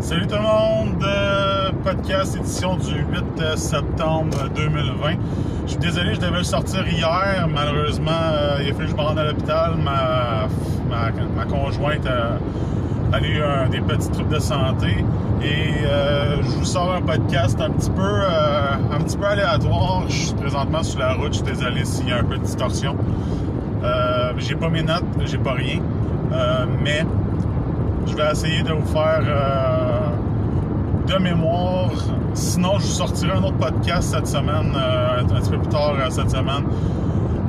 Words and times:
Salut 0.00 0.26
tout 0.26 0.34
le 0.36 0.40
monde, 0.42 1.02
euh, 1.04 1.70
podcast 1.84 2.36
édition 2.36 2.76
du 2.76 2.94
8 3.12 3.56
septembre 3.56 4.36
2020. 4.54 5.10
Je 5.64 5.70
suis 5.70 5.78
désolé, 5.78 6.14
je 6.14 6.20
devais 6.20 6.38
le 6.38 6.44
sortir 6.44 6.86
hier. 6.88 7.46
Malheureusement, 7.52 8.10
euh, 8.32 8.58
il 8.62 8.70
a 8.70 8.74
fallu 8.74 8.86
que 8.86 8.90
je 8.90 8.96
me 8.96 9.00
rende 9.02 9.18
à 9.18 9.24
l'hôpital. 9.24 9.72
Ma, 9.76 10.48
ma, 10.88 11.44
conjointe 11.44 12.06
a, 12.06 13.20
eu 13.20 13.42
un- 13.42 13.68
des 13.68 13.80
petits 13.80 14.10
troubles 14.10 14.34
de 14.34 14.40
santé. 14.40 15.04
Et 15.42 15.84
euh, 15.86 16.36
je 16.42 16.48
vous 16.48 16.64
sors 16.64 16.94
un 16.94 17.02
podcast 17.02 17.60
un 17.60 17.70
petit 17.70 17.90
peu 17.90 18.02
euh, 18.02 18.72
un 18.92 19.00
petit 19.02 19.16
peu 19.16 19.26
aléatoire. 19.26 20.04
Je 20.08 20.14
suis 20.26 20.34
présentement 20.34 20.82
sur 20.82 20.98
la 20.98 21.12
route, 21.14 21.28
je 21.32 21.38
suis 21.44 21.44
désolé 21.54 21.84
s'il 21.84 22.08
y 22.08 22.12
a 22.12 22.18
un 22.18 22.24
peu 22.24 22.36
de 22.36 22.42
distorsion. 22.42 22.96
Euh, 23.84 24.32
j'ai 24.38 24.54
pas 24.56 24.68
mes 24.70 24.82
notes, 24.82 25.04
j'ai 25.24 25.38
pas 25.38 25.52
rien. 25.52 25.80
Euh, 26.32 26.66
mais 26.82 27.04
je 28.06 28.14
vais 28.16 28.30
essayer 28.30 28.62
de 28.62 28.72
vous 28.72 28.86
faire 28.86 29.22
euh, 29.24 29.89
de 31.10 31.18
mémoire. 31.18 31.90
Sinon, 32.34 32.78
je 32.78 32.86
sortirai 32.86 33.32
un 33.32 33.42
autre 33.42 33.56
podcast 33.56 34.14
cette 34.14 34.28
semaine, 34.28 34.72
euh, 34.76 35.20
un 35.20 35.24
petit 35.24 35.50
peu 35.50 35.58
plus 35.58 35.68
tard 35.68 35.94
euh, 35.98 36.08
cette 36.08 36.30
semaine, 36.30 36.64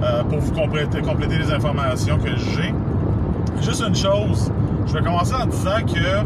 euh, 0.04 0.24
pour 0.24 0.40
vous 0.40 0.52
compléter, 0.54 1.02
compléter 1.02 1.38
les 1.38 1.52
informations 1.52 2.18
que 2.18 2.30
j'ai. 2.36 2.74
Juste 3.62 3.84
une 3.88 3.96
chose, 3.96 4.52
je 4.88 4.94
vais 4.94 5.02
commencer 5.02 5.36
en 5.36 5.46
disant 5.46 5.86
que 5.86 6.26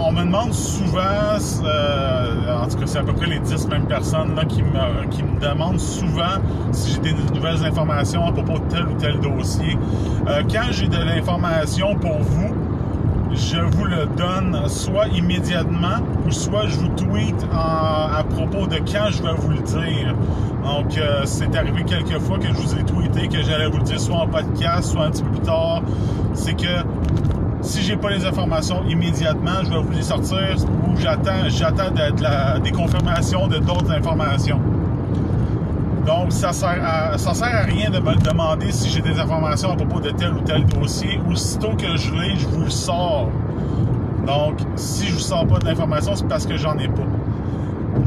on 0.00 0.12
me 0.12 0.22
demande 0.24 0.52
souvent, 0.52 1.00
en 1.00 2.68
tout 2.68 2.78
cas 2.78 2.86
c'est 2.86 2.98
à 2.98 3.02
peu 3.02 3.12
près 3.12 3.26
les 3.26 3.40
10 3.40 3.68
mêmes 3.68 3.86
personnes 3.86 4.34
là, 4.36 4.44
qui, 4.44 4.62
me, 4.62 5.06
qui 5.10 5.22
me 5.24 5.40
demandent 5.40 5.80
souvent 5.80 6.38
si 6.70 6.92
j'ai 6.92 7.12
des 7.12 7.14
nouvelles 7.34 7.64
informations 7.64 8.24
à 8.26 8.32
propos 8.32 8.58
de 8.58 8.68
tel 8.68 8.86
ou 8.86 8.94
tel 8.94 9.18
dossier. 9.20 9.76
Quand 10.50 10.70
j'ai 10.70 10.86
de 10.86 10.98
l'information 10.98 11.96
pour 11.96 12.18
vous, 12.20 12.54
je 13.38 13.60
vous 13.60 13.84
le 13.84 14.06
donne 14.16 14.68
soit 14.68 15.06
immédiatement 15.08 15.98
ou 16.26 16.30
soit 16.30 16.66
je 16.66 16.76
vous 16.76 16.88
tweet 16.88 17.36
à 17.52 18.24
propos 18.28 18.66
de 18.66 18.76
quand 18.78 19.10
je 19.10 19.22
vais 19.22 19.34
vous 19.36 19.50
le 19.50 19.62
dire. 19.62 20.14
Donc, 20.64 20.98
euh, 20.98 21.22
c'est 21.24 21.54
arrivé 21.56 21.84
quelques 21.84 22.18
fois 22.18 22.38
que 22.38 22.48
je 22.48 22.52
vous 22.52 22.74
ai 22.74 22.82
tweeté 22.82 23.28
que 23.28 23.42
j'allais 23.42 23.68
vous 23.68 23.78
le 23.78 23.84
dire 23.84 24.00
soit 24.00 24.16
en 24.16 24.26
podcast, 24.26 24.90
soit 24.90 25.04
un 25.04 25.10
petit 25.10 25.22
peu 25.22 25.30
plus 25.30 25.40
tard. 25.40 25.82
C'est 26.34 26.54
que 26.54 26.84
si 27.62 27.82
j'ai 27.82 27.96
pas 27.96 28.10
les 28.10 28.24
informations 28.24 28.84
immédiatement, 28.88 29.62
je 29.64 29.70
vais 29.70 29.80
vous 29.80 29.92
les 29.92 30.02
sortir 30.02 30.56
ou 30.86 30.96
j'attends, 30.96 31.48
j'attends 31.48 31.90
des 32.62 32.72
confirmations 32.72 33.46
de 33.46 33.58
d'autres 33.58 33.90
informations. 33.92 34.60
Donc, 36.08 36.32
ça 36.32 36.54
sert 36.54 36.82
à, 36.82 37.18
sert 37.18 37.54
à 37.54 37.62
rien 37.64 37.90
de 37.90 37.98
me 37.98 38.14
demander 38.14 38.72
si 38.72 38.88
j'ai 38.88 39.02
des 39.02 39.20
informations 39.20 39.72
à 39.72 39.76
propos 39.76 40.00
de 40.00 40.08
tel 40.08 40.32
ou 40.32 40.40
tel 40.40 40.64
dossier. 40.64 41.20
Aussitôt 41.30 41.72
que 41.76 41.98
je 41.98 42.14
l'ai, 42.14 42.34
je 42.34 42.46
vous 42.46 42.62
le 42.64 42.70
sors. 42.70 43.28
Donc, 44.26 44.54
si 44.74 45.08
je 45.08 45.12
vous 45.12 45.18
sors 45.18 45.46
pas 45.46 45.58
de 45.58 45.66
l'information, 45.66 46.16
c'est 46.16 46.26
parce 46.26 46.46
que 46.46 46.56
j'en 46.56 46.78
ai 46.78 46.88
pas. 46.88 47.02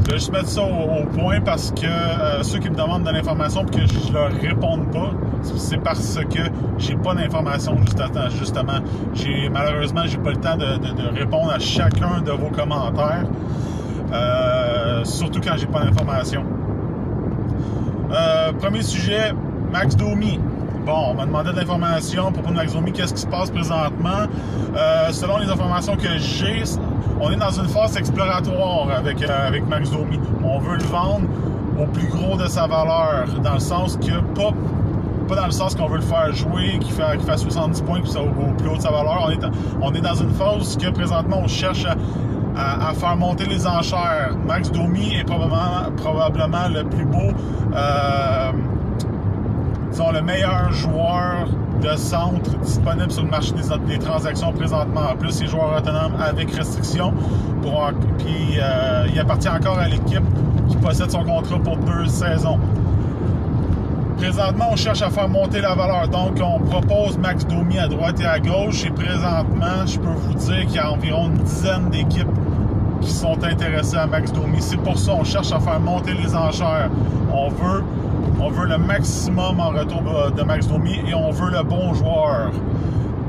Je 0.04 0.10
vais 0.10 0.18
juste 0.18 0.32
mettre 0.32 0.48
ça 0.48 0.62
au, 0.62 1.04
point 1.16 1.40
parce 1.42 1.70
que 1.70 1.86
euh, 1.86 2.42
ceux 2.42 2.58
qui 2.58 2.70
me 2.70 2.74
demandent 2.74 3.04
de 3.04 3.10
l'information 3.10 3.64
et 3.66 3.70
que 3.70 3.86
je 3.86 4.12
leur 4.12 4.32
réponde 4.32 4.90
pas, 4.90 5.12
c'est 5.56 5.80
parce 5.80 6.18
que 6.28 6.40
j'ai 6.78 6.96
pas 6.96 7.14
d'informations 7.14 7.76
justement. 7.82 8.30
justement. 8.36 8.80
J'ai 9.14 9.48
malheureusement 9.48 10.02
j'ai 10.06 10.18
pas 10.18 10.30
le 10.30 10.38
temps 10.38 10.56
de 10.56 11.16
répondre 11.16 11.52
à 11.52 11.60
chacun 11.60 12.20
de 12.20 12.32
vos 12.32 12.48
commentaires. 12.48 13.26
Euh, 14.12 15.04
surtout 15.04 15.40
quand 15.40 15.56
j'ai 15.56 15.66
pas 15.66 15.84
d'informations. 15.84 16.44
Euh, 18.12 18.52
premier 18.52 18.82
sujet, 18.82 19.32
Max 19.72 19.96
Domi. 19.96 20.38
Bon, 20.84 21.10
on 21.10 21.14
m'a 21.14 21.24
demandé 21.24 21.52
de 21.52 21.56
l'information 21.56 22.30
de 22.30 22.52
Max 22.52 22.74
Domi, 22.74 22.92
qu'est-ce 22.92 23.14
qui 23.14 23.20
se 23.22 23.26
passe 23.26 23.50
présentement? 23.50 24.26
Euh, 24.76 25.10
selon 25.12 25.38
les 25.38 25.48
informations 25.48 25.96
que 25.96 26.18
j'ai, 26.18 26.62
on 27.20 27.30
est 27.30 27.36
dans 27.36 27.50
une 27.50 27.68
phase 27.68 27.96
exploratoire 27.96 28.88
avec, 28.94 29.22
euh, 29.22 29.48
avec 29.48 29.66
Max 29.66 29.90
Domi. 29.90 30.20
On 30.44 30.58
veut 30.58 30.76
le 30.76 30.84
vendre 30.84 31.26
au 31.80 31.86
plus 31.86 32.06
gros 32.08 32.36
de 32.36 32.46
sa 32.48 32.66
valeur, 32.66 33.28
dans 33.42 33.54
le 33.54 33.60
sens 33.60 33.96
que 33.96 34.20
pas, 34.34 34.50
pas 35.26 35.36
dans 35.36 35.46
le 35.46 35.52
sens 35.52 35.74
qu'on 35.74 35.88
veut 35.88 35.96
le 35.96 36.02
faire 36.02 36.32
jouer, 36.34 36.78
qu'il 36.80 36.92
fasse 36.92 37.42
70 37.42 37.80
points, 37.82 38.00
qu'il 38.00 38.10
soit 38.10 38.22
au, 38.22 38.26
au 38.26 38.52
plus 38.58 38.68
haut 38.68 38.76
de 38.76 38.82
sa 38.82 38.90
valeur. 38.90 39.26
On 39.26 39.30
est, 39.30 39.44
on 39.80 39.94
est 39.94 40.02
dans 40.02 40.14
une 40.16 40.34
phase 40.34 40.76
que 40.76 40.90
présentement 40.90 41.40
on 41.42 41.48
cherche 41.48 41.86
à, 41.86 41.94
à- 42.56 42.92
faire 42.94 43.16
monter 43.16 43.46
les 43.46 43.66
enchères. 43.66 44.34
Max 44.46 44.70
Domi 44.70 45.14
est 45.16 45.24
probablement, 45.24 46.68
le 46.68 46.84
plus 46.84 47.04
beau, 47.04 47.32
euh, 47.74 48.50
disons, 49.90 50.10
le 50.12 50.22
meilleur 50.22 50.72
joueur 50.72 51.48
de 51.82 51.96
centre 51.96 52.56
disponible 52.62 53.10
sur 53.10 53.24
le 53.24 53.30
marché 53.30 53.52
des, 53.52 53.92
des 53.94 53.98
transactions 53.98 54.52
présentement. 54.52 55.00
En 55.12 55.16
plus, 55.16 55.40
il 55.40 55.44
est 55.46 55.48
joueur 55.48 55.76
autonome 55.78 56.12
avec 56.20 56.54
restriction. 56.54 57.12
Puis, 58.18 58.58
euh, 58.60 59.06
il 59.12 59.18
appartient 59.18 59.48
encore 59.48 59.78
à 59.78 59.88
l'équipe 59.88 60.22
qui 60.68 60.76
possède 60.76 61.10
son 61.10 61.24
contrat 61.24 61.58
pour 61.58 61.76
deux 61.78 62.06
saisons. 62.06 62.58
Présentement, 64.16 64.66
on 64.70 64.76
cherche 64.76 65.02
à 65.02 65.10
faire 65.10 65.28
monter 65.28 65.60
la 65.60 65.74
valeur. 65.74 66.06
Donc, 66.08 66.38
on 66.40 66.60
propose 66.60 67.18
Max 67.18 67.44
Domi 67.46 67.78
à 67.78 67.88
droite 67.88 68.20
et 68.20 68.26
à 68.26 68.38
gauche. 68.38 68.84
Et 68.84 68.90
présentement, 68.90 69.84
je 69.86 69.98
peux 69.98 70.08
vous 70.08 70.34
dire 70.34 70.60
qu'il 70.66 70.76
y 70.76 70.78
a 70.78 70.92
environ 70.92 71.26
une 71.26 71.38
dizaine 71.42 71.90
d'équipes 71.90 72.28
qui 73.02 73.10
sont 73.10 73.36
intéressées 73.44 73.96
à 73.96 74.06
Max 74.06 74.32
Domi. 74.32 74.58
C'est 74.60 74.78
pour 74.78 74.98
ça 74.98 75.12
qu'on 75.12 75.24
cherche 75.24 75.52
à 75.52 75.60
faire 75.60 75.80
monter 75.80 76.14
les 76.14 76.34
enchères. 76.34 76.90
On 77.32 77.48
veut, 77.48 77.84
on 78.40 78.48
veut 78.48 78.66
le 78.66 78.78
maximum 78.78 79.60
en 79.60 79.70
retour 79.70 80.02
de 80.34 80.42
Max 80.42 80.66
Domi 80.68 81.00
et 81.06 81.14
on 81.14 81.30
veut 81.30 81.50
le 81.50 81.62
bon 81.62 81.92
joueur. 81.94 82.50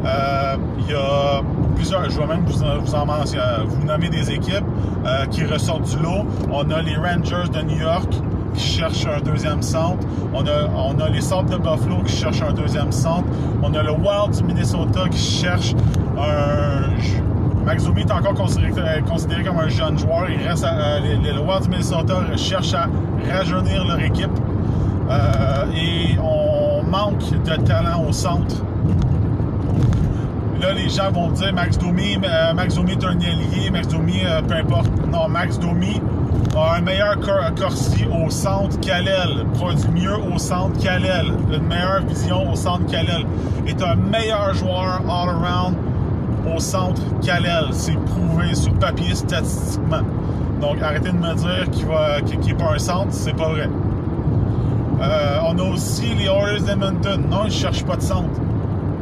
Euh, 0.05 0.55
Il 0.79 0.91
y 0.91 0.95
a 0.95 1.41
plusieurs, 1.75 2.09
je 2.09 2.19
vais 2.19 2.27
même 2.27 2.43
vous, 2.45 2.63
vous 2.81 2.95
en 2.95 3.05
mentionner, 3.05 3.43
vous 3.67 3.85
nommer 3.85 4.09
des 4.09 4.31
équipes 4.31 4.65
euh, 5.05 5.25
qui 5.27 5.45
ressortent 5.45 5.89
du 5.95 6.03
lot. 6.03 6.25
On 6.51 6.69
a 6.71 6.81
les 6.81 6.95
Rangers 6.95 7.49
de 7.53 7.61
New 7.61 7.79
York 7.79 8.11
qui 8.53 8.63
cherchent 8.77 9.05
un 9.07 9.21
deuxième 9.21 9.61
centre. 9.61 10.05
On 10.33 10.45
a, 10.45 10.67
on 10.75 10.99
a 10.99 11.09
les 11.09 11.21
Sables 11.21 11.49
de 11.49 11.57
Buffalo 11.57 12.03
qui 12.05 12.15
cherchent 12.17 12.41
un 12.41 12.53
deuxième 12.53 12.91
centre. 12.91 13.27
On 13.63 13.73
a 13.73 13.81
le 13.81 13.91
Wild 13.91 14.35
du 14.37 14.43
Minnesota 14.43 15.07
qui 15.09 15.19
cherche 15.19 15.73
un. 16.17 17.32
Max 17.65 17.83
Domi 17.85 18.01
est 18.01 18.11
encore 18.11 18.33
considéré, 18.33 19.01
considéré 19.07 19.43
comme 19.43 19.57
un 19.59 19.69
jeune 19.69 19.97
joueur. 19.97 20.25
Il 20.29 20.45
reste 20.47 20.65
euh, 20.65 20.99
les, 20.99 21.15
les- 21.17 21.33
le 21.33 21.39
Wild 21.39 21.63
du 21.63 21.69
Minnesota 21.69 22.15
cherche 22.35 22.73
à 22.73 22.87
rajeunir 23.31 23.85
leur 23.85 23.99
équipe. 24.01 24.29
Euh, 25.09 25.65
et 25.75 26.17
on 26.19 26.83
manque 26.83 27.19
de 27.43 27.55
talent 27.63 28.03
au 28.07 28.11
centre. 28.11 28.55
Là, 30.61 30.73
les 30.73 30.87
gens 30.89 31.11
vont 31.11 31.29
dire 31.31 31.53
Max 31.53 31.77
Domi, 31.77 32.17
euh, 32.23 32.53
Max 32.53 32.75
Domi 32.75 32.91
est 32.93 33.03
un 33.03 33.19
ailier, 33.19 33.69
Max 33.71 33.87
Domi, 33.89 34.21
euh, 34.25 34.41
peu 34.41 34.55
importe. 34.55 34.89
Non, 35.11 35.27
Max 35.27 35.59
Domi 35.59 36.01
a 36.55 36.75
un 36.77 36.81
meilleur 36.81 37.19
cor- 37.19 37.51
Corsi 37.59 38.05
au 38.05 38.29
centre 38.29 38.79
qu'Alel, 38.79 39.45
produit 39.55 39.89
mieux 39.91 40.15
au 40.33 40.37
centre 40.37 40.79
qu'Alel, 40.79 41.33
une 41.51 41.67
meilleure 41.67 42.01
vision 42.07 42.49
au 42.51 42.55
centre 42.55 42.85
qu'Alel, 42.85 43.25
est 43.67 43.81
un 43.83 43.95
meilleur 43.95 44.53
joueur 44.53 45.01
all-around 45.09 45.75
au 46.45 46.59
centre 46.59 47.01
qu'Alel. 47.21 47.65
C'est 47.71 47.97
prouvé 47.97 48.53
sur 48.55 48.73
papier 48.73 49.15
statistiquement. 49.15 50.01
Donc, 50.61 50.81
arrêtez 50.81 51.11
de 51.11 51.17
me 51.17 51.33
dire 51.35 51.69
qu'il 51.71 51.85
va, 51.85 52.21
qu'il 52.21 52.39
qu'il 52.39 52.51
est 52.53 52.57
pas 52.57 52.73
un 52.73 52.79
centre, 52.79 53.11
c'est 53.11 53.35
pas 53.35 53.49
vrai. 53.49 53.69
Euh, 55.01 55.37
on 55.45 55.57
a 55.59 55.63
aussi 55.63 56.05
les 56.15 56.25
Oilers 56.25 56.61
d'Edmonton. 56.61 57.21
Non, 57.29 57.41
ils 57.43 57.47
ne 57.47 57.51
cherchent 57.51 57.83
pas 57.83 57.97
de 57.97 58.01
centre. 58.01 58.39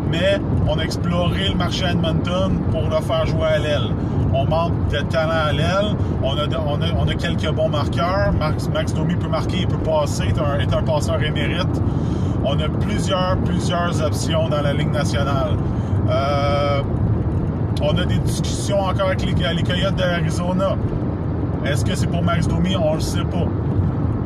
Mais 0.10 0.42
on 0.68 0.78
a 0.80 0.84
exploré 0.84 1.50
le 1.50 1.56
marché 1.56 1.86
à 1.86 1.92
Edmonton 1.92 2.60
pour 2.72 2.84
le 2.90 3.02
faire 3.02 3.26
jouer 3.28 3.48
à 3.48 3.60
l'aile. 3.60 3.90
On 4.34 4.46
manque 4.46 4.90
de 4.90 5.00
talent 5.02 5.48
à 5.48 5.52
l'aile. 5.52 5.96
On 6.24 7.08
a 7.08 7.14
quelques 7.16 7.50
bons 7.52 7.70
marqueurs. 7.70 8.34
Max, 8.40 8.68
Max 8.74 8.94
Domi 8.94 9.16
peut 9.16 9.28
marquer, 9.28 9.58
il 9.62 9.68
peut 9.68 9.78
passer, 9.78 10.24
est 10.24 10.40
un, 10.40 10.60
est 10.60 10.74
un 10.74 10.82
passeur 10.82 11.22
émérite. 11.22 11.82
On 12.44 12.60
a 12.60 12.68
plusieurs, 12.68 13.38
plusieurs 13.46 14.02
options 14.02 14.50
dans 14.50 14.62
la 14.62 14.74
Ligue 14.74 14.92
nationale. 14.92 15.58
Euh, 16.10 16.82
on 17.82 17.98
a 17.98 18.06
des 18.06 18.20
discussions 18.20 18.80
encore 18.80 19.08
avec 19.08 19.24
les, 19.24 19.34
Coyotes 19.34 19.96
de 19.96 20.02
l'Arizona. 20.02 20.76
Est-ce 21.66 21.84
que 21.84 21.96
c'est 21.96 22.08
pour 22.08 22.24
Max 22.24 22.48
Domi? 22.48 22.76
On 22.76 22.96
le 22.96 23.00
sait 23.00 23.24
pas. 23.24 23.46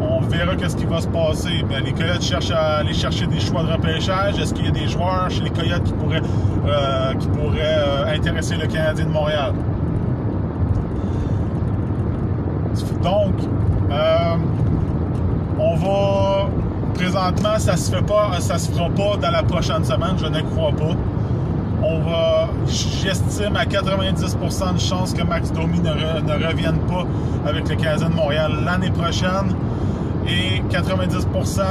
On 0.01 0.21
verra 0.21 0.55
qu'est-ce 0.55 0.75
qui 0.75 0.85
va 0.85 1.01
se 1.01 1.07
passer. 1.07 1.63
Ben, 1.69 1.83
les 1.83 1.93
Coyotes 1.93 2.21
cherchent 2.21 2.51
à 2.51 2.77
aller 2.77 2.93
chercher 2.93 3.27
des 3.27 3.39
choix 3.39 3.63
de 3.63 3.71
repêchage. 3.71 4.37
Est-ce 4.39 4.53
qu'il 4.53 4.65
y 4.65 4.69
a 4.69 4.71
des 4.71 4.87
joueurs 4.87 5.29
chez 5.29 5.41
les 5.41 5.49
Coyotes 5.49 5.83
qui 5.83 5.93
pourraient, 5.93 6.21
euh, 6.67 7.13
qui 7.13 7.27
pourraient 7.27 7.77
euh, 7.77 8.15
intéresser 8.15 8.55
le 8.55 8.67
Canadien 8.67 9.05
de 9.05 9.11
Montréal? 9.11 9.53
Donc, 13.01 13.35
euh, 13.91 14.35
on 15.59 15.75
va 15.75 16.49
présentement, 16.95 17.59
ça 17.59 17.77
se 17.77 17.93
fait 17.93 18.01
pas, 18.01 18.31
ça 18.39 18.57
se 18.57 18.71
fera 18.71 18.89
pas 18.89 19.17
dans 19.21 19.31
la 19.31 19.43
prochaine 19.43 19.83
semaine, 19.83 20.15
je 20.17 20.25
ne 20.25 20.41
crois 20.41 20.71
pas. 20.71 20.95
On 21.87 21.99
va, 21.99 22.49
j'estime 22.67 23.55
à 23.55 23.65
90% 23.65 24.73
de 24.73 24.79
chances 24.79 25.13
que 25.13 25.21
Max 25.23 25.51
Domi 25.51 25.79
ne, 25.79 25.91
re- 25.91 26.23
ne 26.23 26.47
revienne 26.47 26.79
pas 26.87 27.03
avec 27.47 27.69
le 27.69 27.75
Canadien 27.75 28.09
de 28.09 28.15
Montréal 28.15 28.51
l'année 28.65 28.89
prochaine. 28.89 29.53
Et 30.27 30.61
90% 30.75 31.61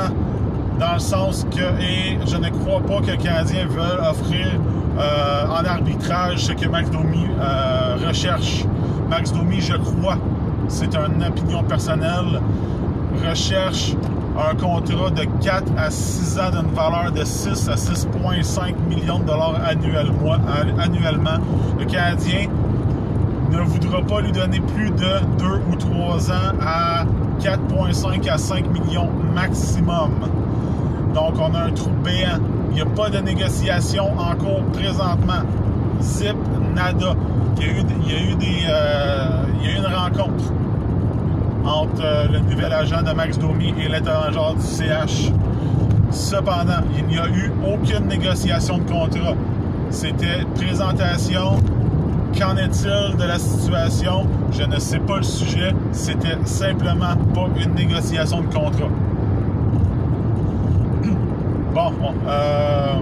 dans 0.79 0.93
le 0.95 0.99
sens 1.01 1.45
que, 1.51 1.83
et 1.83 2.17
je 2.27 2.37
ne 2.37 2.49
crois 2.51 2.81
pas 2.81 3.01
que 3.05 3.11
le 3.11 3.17
Canadien 3.17 3.67
veut 3.67 4.01
offrir 4.09 4.47
euh, 4.99 5.47
en 5.49 5.65
arbitrage 5.65 6.39
ce 6.45 6.53
que 6.53 6.69
Max 6.69 6.89
Domi 6.91 7.27
euh, 7.41 7.97
recherche. 8.07 8.65
Max 9.11 9.33
Domi, 9.33 9.61
je 9.61 9.75
crois, 9.77 10.17
c'est 10.69 10.95
une 10.95 11.25
opinion 11.25 11.65
personnelle, 11.65 12.41
recherche 13.29 13.95
un 14.37 14.55
contrat 14.57 15.11
de 15.11 15.25
4 15.43 15.73
à 15.77 15.91
6 15.91 16.39
ans 16.39 16.51
d'une 16.51 16.75
valeur 16.75 17.13
de 17.13 17.25
6 17.25 17.69
à 17.69 17.75
6,5 17.75 18.75
millions 18.89 19.21
de 19.21 19.25
dollars 19.25 19.61
annuellement. 19.65 21.39
Le 21.79 21.85
Canadien 21.85 22.49
ne 23.51 23.61
voudra 23.61 24.03
pas 24.03 24.21
lui 24.21 24.33
donner 24.33 24.61
plus 24.61 24.91
de 24.91 25.21
2 25.39 25.45
ou 25.71 25.77
3 25.77 26.31
ans 26.31 26.53
à 26.61 27.05
4,5 27.41 28.29
à 28.29 28.39
5 28.39 28.67
millions 28.73 29.09
maximum. 29.35 30.11
Donc, 31.15 31.35
on 31.39 31.55
a 31.55 31.65
un 31.65 31.71
trou 31.71 31.91
béant. 32.03 32.41
Il 32.71 32.75
n'y 32.75 32.81
a 32.81 32.87
pas 32.87 33.09
de 33.09 33.19
négociation 33.19 34.19
en 34.19 34.35
cours 34.35 34.65
présentement. 34.73 35.43
Zip, 36.01 36.35
nada. 36.75 37.15
Il 37.57 37.63
y 37.63 37.69
a 37.69 37.73
eu, 37.73 37.85
il 38.05 38.13
y 38.13 38.17
a 38.17 38.21
eu, 38.21 38.35
euh, 38.69 39.45
il 39.61 39.71
y 39.71 39.73
a 39.73 39.77
eu 39.77 39.79
une 39.79 39.87
rencontre 39.87 40.53
entre 41.65 42.03
euh, 42.03 42.27
le 42.29 42.41
nouvel 42.41 42.73
agent 42.73 43.03
de 43.03 43.13
Max 43.13 43.39
Domi 43.39 43.75
et 43.79 43.89
l'état-major 43.89 44.55
du 44.55 44.63
CH. 44.63 45.31
Cependant, 46.11 46.83
il 46.97 47.07
n'y 47.07 47.19
a 47.19 47.27
eu 47.27 47.51
aucune 47.67 48.07
négociation 48.07 48.79
de 48.79 48.85
contrat. 48.91 49.35
C'était 49.91 50.45
présentation. 50.55 51.57
Qu'en 52.39 52.57
est-il 52.57 53.17
de 53.17 53.25
la 53.25 53.39
situation? 53.39 54.27
Je 54.53 54.63
ne 54.65 54.79
sais 54.79 54.99
pas 54.99 55.19
le 55.19 55.23
sujet. 55.23 55.75
C'était 55.93 56.37
simplement 56.45 57.17
pas 57.35 57.49
une 57.63 57.75
négociation 57.75 58.41
de 58.43 58.47
contrat. 58.47 58.89
Bon, 61.75 61.93
euh, 62.29 62.95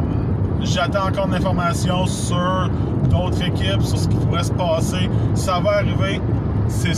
j'attends 0.62 1.09
encore 1.09 1.29
d'informations 1.29 2.06
sur 2.06 2.70
d'autres 3.11 3.43
équipes, 3.43 3.82
sur 3.82 3.99
ce 3.99 4.09
qui 4.09 4.17
pourrait 4.17 4.44
se 4.44 4.53
passer. 4.53 5.11
Ça 5.35 5.61
va 5.61 5.73
arriver. 5.73 6.23
C'est 6.73 6.95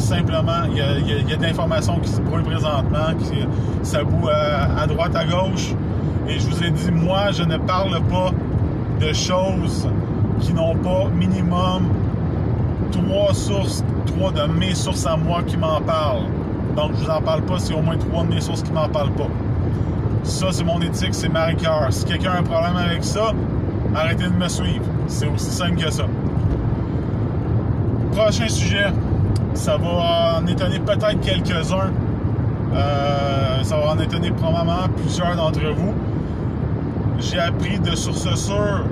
simplement, 0.00 0.64
il 0.70 0.78
y 0.78 0.80
a, 0.80 0.98
il 0.98 1.28
y 1.28 1.32
a, 1.32 1.36
d'informations 1.36 1.98
qui 2.00 2.08
se 2.08 2.20
brûlent 2.20 2.42
présentement, 2.42 3.14
qui 3.20 3.46
ça 3.82 4.02
boue 4.02 4.28
à, 4.28 4.86
droite, 4.86 5.14
à 5.14 5.24
gauche. 5.24 5.74
Et 6.28 6.38
je 6.38 6.48
vous 6.48 6.64
ai 6.64 6.70
dit, 6.70 6.90
moi, 6.90 7.30
je 7.30 7.42
ne 7.44 7.56
parle 7.56 8.00
pas 8.04 8.30
de 9.00 9.12
choses 9.12 9.88
qui 10.40 10.52
n'ont 10.52 10.74
pas 10.76 11.08
minimum 11.14 11.88
trois 12.90 13.32
sources, 13.34 13.84
trois 14.06 14.32
de 14.32 14.52
mes 14.52 14.74
sources 14.74 15.06
à 15.06 15.16
moi 15.16 15.42
qui 15.46 15.56
m'en 15.56 15.80
parlent. 15.80 16.26
Donc, 16.74 16.92
je 16.98 17.04
vous 17.04 17.10
en 17.10 17.20
parle 17.20 17.42
pas, 17.42 17.58
c'est 17.58 17.74
au 17.74 17.82
moins 17.82 17.96
trois 17.96 18.24
de 18.24 18.34
mes 18.34 18.40
sources 18.40 18.62
qui 18.62 18.72
m'en 18.72 18.88
parlent 18.88 19.12
pas. 19.12 19.28
Ça, 20.24 20.46
c'est 20.50 20.64
mon 20.64 20.80
éthique, 20.80 21.14
c'est 21.14 21.28
ma 21.28 21.44
rigueur. 21.44 21.86
Si 21.90 22.04
quelqu'un 22.04 22.32
a 22.32 22.38
un 22.38 22.42
problème 22.42 22.76
avec 22.76 23.04
ça, 23.04 23.32
arrêtez 23.94 24.24
de 24.24 24.34
me 24.34 24.48
suivre. 24.48 24.84
C'est 25.06 25.28
aussi 25.28 25.50
simple 25.50 25.76
que 25.76 25.90
ça. 25.90 26.04
Prochain 28.12 28.48
sujet, 28.48 28.86
ça 29.58 29.76
va 29.76 30.38
en 30.38 30.46
étonner 30.46 30.78
peut-être 30.78 31.20
quelques-uns. 31.20 31.90
Euh, 32.74 33.62
ça 33.62 33.76
va 33.76 33.90
en 33.90 33.98
étonner 33.98 34.30
probablement 34.30 34.88
plusieurs 34.96 35.34
d'entre 35.34 35.60
vous. 35.76 35.94
J'ai 37.18 37.40
appris 37.40 37.78
de 37.80 37.94
sources 37.96 38.32
sûres 38.36 38.84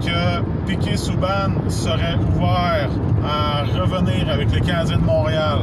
que 0.00 0.40
Piquet 0.66 0.96
Souban 0.96 1.50
serait 1.68 2.16
ouvert 2.36 2.88
à 3.24 3.64
revenir 3.80 4.30
avec 4.30 4.52
les 4.52 4.60
Canadiens 4.60 4.98
de 4.98 5.04
Montréal. 5.04 5.58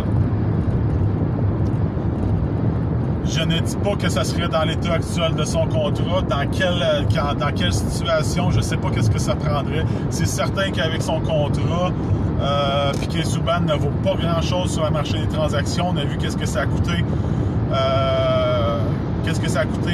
Je 3.25 3.41
ne 3.41 3.59
dis 3.59 3.77
pas 3.77 3.95
que 3.95 4.09
ça 4.09 4.25
serait 4.25 4.49
dans 4.49 4.63
l'état 4.63 4.93
actuel 4.93 5.33
de 5.35 5.45
son 5.45 5.65
contrat, 5.67 6.21
dans 6.29 6.49
quelle, 6.51 6.83
dans 7.39 7.51
quelle 7.55 7.73
situation, 7.73 8.51
je 8.51 8.57
ne 8.57 8.61
sais 8.61 8.77
pas 8.77 8.89
qu'est-ce 8.91 9.09
que 9.09 9.19
ça 9.19 9.35
prendrait. 9.35 9.85
C'est 10.09 10.27
certain 10.27 10.69
qu'avec 10.71 11.01
son 11.01 11.21
contrat, 11.21 11.91
euh, 12.43 12.91
Piquet 12.99 13.23
Souban 13.23 13.61
ne 13.61 13.73
vaut 13.73 13.91
pas 14.03 14.15
grand-chose 14.15 14.73
sur 14.73 14.83
le 14.83 14.91
marché 14.91 15.19
des 15.19 15.27
transactions. 15.27 15.89
On 15.89 15.97
a 15.97 16.03
vu 16.03 16.17
qu'est-ce 16.17 16.37
que 16.37 16.45
ça 16.45 16.61
a 16.61 16.65
coûté. 16.65 17.03
Euh, 17.71 18.79
qu'est-ce 19.23 19.39
que 19.39 19.49
ça 19.49 19.61
a 19.61 19.65
coûté 19.65 19.91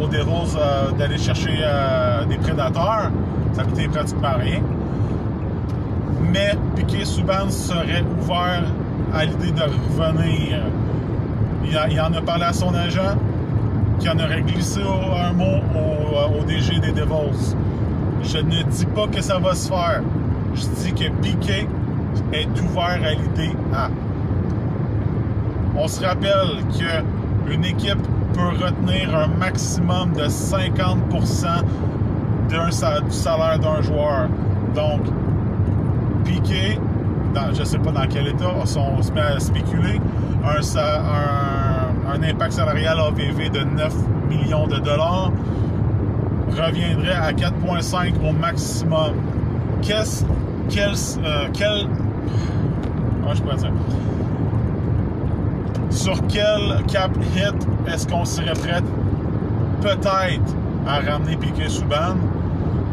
aux, 0.00 0.06
Devils 0.06 0.56
euh, 0.56 0.90
d'aller 0.92 1.18
chercher 1.18 1.58
euh, 1.62 2.24
des 2.26 2.36
prédateurs. 2.36 3.10
Ça 3.52 3.62
a 3.62 3.64
coûté 3.64 3.88
pratiquement 3.88 4.34
rien. 4.38 4.60
Mais 6.32 6.54
Piquet 6.76 7.04
Souban 7.04 7.50
serait 7.50 8.04
ouvert 8.20 8.64
à 9.14 9.24
l'idée 9.24 9.52
de 9.52 9.62
revenir 9.62 10.60
il, 11.64 12.00
en 12.00 12.12
a 12.12 12.20
parlé 12.20 12.44
à 12.44 12.52
son 12.52 12.74
agent, 12.74 13.16
qui 13.98 14.08
en 14.08 14.18
aurait 14.18 14.42
glissé 14.42 14.80
un 14.80 15.32
mot 15.32 15.60
au, 16.38 16.44
DG 16.44 16.78
des 16.80 16.92
Devils. 16.92 17.54
Je 18.22 18.38
ne 18.38 18.62
dis 18.62 18.86
pas 18.86 19.06
que 19.06 19.20
ça 19.20 19.38
va 19.38 19.54
se 19.54 19.68
faire. 19.68 20.02
Je 20.54 20.66
dis 20.82 20.92
que 20.92 21.10
Piquet 21.22 21.66
est 22.32 22.60
ouvert 22.60 23.00
à 23.04 23.12
l'idée 23.12 23.54
à. 23.74 23.88
On 25.76 25.88
se 25.88 26.04
rappelle 26.04 26.64
qu'une 26.76 27.64
équipe 27.64 28.02
peut 28.34 28.64
retenir 28.64 29.16
un 29.16 29.28
maximum 29.28 30.12
de 30.12 30.24
50% 30.24 31.64
du 32.48 33.12
salaire 33.12 33.58
d'un 33.58 33.80
joueur. 33.82 34.28
Donc, 34.74 35.02
Piquet, 36.24 36.78
je 37.54 37.60
ne 37.60 37.64
sais 37.64 37.78
pas 37.78 37.92
dans 37.92 38.06
quel 38.08 38.28
état, 38.28 38.52
on 38.54 38.66
se 38.66 39.12
met 39.12 39.20
à 39.20 39.38
spéculer, 39.38 40.00
un, 40.44 42.22
impact 42.22 42.52
salarial 42.52 42.98
AVV 42.98 43.50
de 43.50 43.60
9 43.60 43.94
millions 44.28 44.66
de 44.66 44.78
dollars 44.78 45.30
reviendrait 46.50 47.14
à 47.14 47.32
4,5 47.32 48.14
au 48.28 48.32
maximum. 48.32 49.12
Qu'est-ce, 49.82 50.24
quel, 50.70 50.94
euh, 51.24 51.48
dire, 51.48 51.88
sur 55.90 56.16
quel 56.28 56.84
cap 56.86 57.10
hit 57.36 57.54
est-ce 57.86 58.06
qu'on 58.06 58.24
serait 58.24 58.52
prêt 58.52 58.82
peut-être 59.80 60.54
à 60.86 61.00
ramener 61.10 61.36
Piquet 61.36 61.68
Souban? 61.68 62.16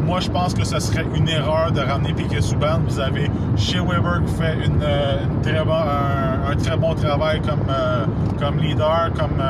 Moi, 0.04 0.20
je 0.20 0.30
pense 0.30 0.54
que 0.54 0.64
ce 0.64 0.78
serait 0.80 1.04
une 1.14 1.28
erreur 1.28 1.70
de 1.70 1.80
ramener 1.80 2.12
Piquet 2.14 2.40
Souban. 2.40 2.80
Vous 2.86 2.98
avez 2.98 3.30
chez 3.56 3.78
Weber 3.78 4.22
qui 4.26 4.34
fait 4.34 4.54
une, 4.64 4.82
euh, 4.82 5.18
très 5.42 5.64
bon, 5.64 5.74
un, 5.74 6.56
très 6.56 6.76
bon 6.76 6.94
travail 6.94 7.40
comme, 7.42 7.66
euh, 7.68 8.04
comme 8.40 8.58
leader, 8.58 9.10
comme, 9.16 9.40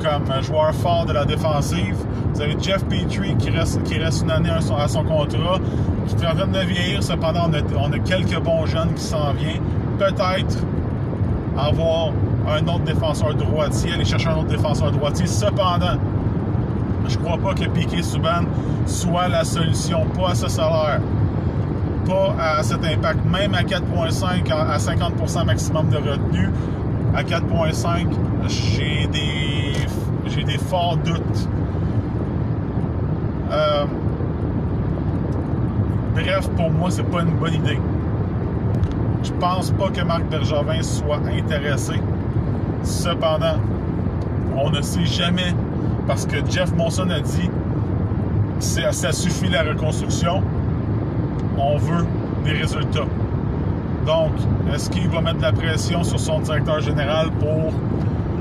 comme 0.00 0.42
joueur 0.42 0.74
fort 0.74 1.06
de 1.06 1.12
la 1.12 1.24
défensive. 1.24 1.96
Vous 2.32 2.40
avez 2.40 2.56
Jeff 2.60 2.84
Petrie 2.84 3.36
qui 3.36 3.50
reste, 3.50 3.82
qui 3.84 3.98
reste 3.98 4.22
une 4.22 4.30
année 4.30 4.50
à 4.50 4.60
son, 4.60 5.04
contrat, 5.04 5.58
qui 6.06 6.24
est 6.24 6.28
en 6.28 6.34
train 6.34 6.46
de 6.46 6.58
vieillir. 6.60 7.02
Cependant, 7.02 7.50
on 7.76 7.92
a, 7.92 7.98
quelques 8.00 8.38
bons 8.40 8.66
jeunes 8.66 8.92
qui 8.94 9.02
s'en 9.02 9.32
viennent. 9.32 9.62
Peut-être 9.98 10.64
avoir 11.56 12.12
un 12.48 12.62
autre 12.66 12.84
défenseur 12.84 13.34
droitier, 13.34 13.92
aller 13.92 14.04
chercher 14.04 14.28
un 14.28 14.38
autre 14.38 14.48
défenseur 14.48 14.90
droitier. 14.90 15.26
Cependant, 15.26 15.98
je 17.08 17.18
crois 17.18 17.38
pas 17.38 17.54
que 17.54 17.68
Piquet 17.68 18.02
Souban 18.02 18.44
soit 18.86 19.28
la 19.28 19.44
solution, 19.44 20.04
pas 20.06 20.30
à 20.30 20.34
ce 20.34 20.48
salaire, 20.48 21.00
pas 22.06 22.34
à 22.38 22.62
cet 22.62 22.84
impact. 22.84 23.24
Même 23.26 23.54
à 23.54 23.62
4,5, 23.62 24.52
à 24.52 24.78
50% 24.78 25.44
maximum 25.46 25.88
de 25.88 25.96
retenue, 25.96 26.50
à 27.14 27.22
4,5, 27.22 28.06
j'ai 28.48 29.06
des, 29.06 29.53
des 30.54 30.64
forts. 30.64 30.98
Euh, 33.50 33.84
bref, 36.14 36.48
pour 36.56 36.70
moi, 36.70 36.90
c'est 36.90 37.02
pas 37.04 37.22
une 37.22 37.36
bonne 37.36 37.54
idée. 37.54 37.78
Je 39.22 39.32
pense 39.32 39.70
pas 39.72 39.88
que 39.88 40.02
Marc 40.02 40.24
Bergevin 40.24 40.82
soit 40.82 41.20
intéressé. 41.26 41.94
Cependant, 42.82 43.56
on 44.56 44.70
ne 44.70 44.80
sait 44.82 45.06
jamais 45.06 45.54
parce 46.06 46.26
que 46.26 46.36
Jeff 46.48 46.72
Monson 46.76 47.08
a 47.10 47.20
dit 47.20 47.50
ça, 48.60 49.12
suffit 49.12 49.48
la 49.48 49.62
reconstruction, 49.62 50.42
on 51.58 51.76
veut 51.78 52.04
des 52.44 52.52
résultats. 52.52 53.06
Donc, 54.06 54.32
est-ce 54.72 54.90
qu'il 54.90 55.08
va 55.08 55.20
mettre 55.20 55.40
la 55.40 55.52
pression 55.52 56.04
sur 56.04 56.20
son 56.20 56.40
directeur 56.40 56.80
général 56.80 57.30
pour. 57.40 57.72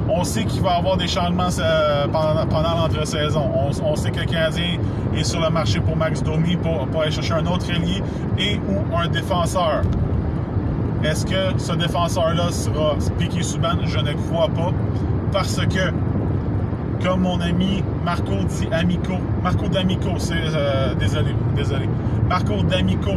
On 0.10 0.24
sait 0.24 0.43
qu'il 0.43 0.62
va 0.62 0.75
y 0.75 0.77
avoir 0.77 0.98
des 0.98 1.07
changements 1.07 1.50
euh, 1.60 2.07
pendant, 2.07 2.75
l'entre-saison. 2.75 3.50
On, 3.83 3.95
sait 3.95 4.12
que 4.12 4.19
le 4.19 4.25
Canadien 4.25 4.77
est 5.15 5.24
sur 5.24 5.39
le 5.41 5.50
marché 5.50 5.79
pour 5.79 5.95
Max 5.95 6.22
Domi 6.22 6.57
pour, 6.57 7.01
aller 7.01 7.12
chercher 7.12 7.33
un 7.33 7.45
autre 7.45 7.69
ailier 7.69 8.03
et 8.38 8.57
ou 8.57 8.95
un 8.95 9.07
défenseur. 9.07 9.81
Est-ce 11.03 11.25
que 11.25 11.57
ce 11.57 11.74
défenseur-là 11.74 12.51
sera 12.51 12.95
Piqué 13.17 13.43
Souban? 13.43 13.77
Je 13.86 14.00
ne 14.00 14.13
crois 14.13 14.48
pas. 14.48 14.72
Parce 15.31 15.57
que 15.57 15.91
comme 17.03 17.22
mon 17.22 17.41
ami 17.41 17.83
Marco 18.03 18.43
Di 18.48 18.67
Amico. 18.72 19.13
Marco 19.43 19.67
D'Amico, 19.67 20.12
c'est. 20.17 20.33
Euh, 20.36 20.93
désolé, 20.95 21.36
désolé. 21.55 21.89
Marco 22.29 22.62
D'Amico, 22.63 23.12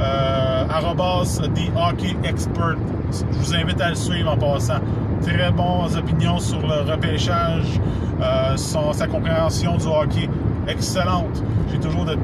euh, 0.00 0.64
arrobas 0.68 1.40
Hockey 1.76 2.16
Expert. 2.24 2.76
Je 3.12 3.38
vous 3.38 3.54
invite 3.54 3.80
à 3.80 3.90
le 3.90 3.94
suivre 3.94 4.32
en 4.32 4.36
passant. 4.36 4.80
Très 5.22 5.50
bonnes 5.50 5.96
opinions 5.96 6.38
sur 6.38 6.60
le 6.60 6.90
repêchage, 6.90 7.80
euh, 8.20 8.56
sa 8.56 9.06
compréhension 9.06 9.76
du 9.76 9.86
hockey. 9.86 10.28
excellente. 10.68 11.42
J'ai 11.70 11.78
toujours, 11.78 12.04
de, 12.04 12.16